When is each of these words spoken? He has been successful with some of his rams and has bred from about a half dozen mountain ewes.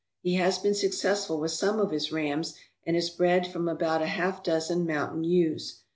He 0.23 0.33
has 0.33 0.57
been 0.57 0.73
successful 0.73 1.39
with 1.39 1.51
some 1.51 1.79
of 1.79 1.91
his 1.91 2.11
rams 2.11 2.55
and 2.87 2.95
has 2.95 3.11
bred 3.11 3.45
from 3.45 3.67
about 3.69 4.01
a 4.01 4.07
half 4.07 4.41
dozen 4.43 4.87
mountain 4.87 5.23
ewes. 5.23 5.83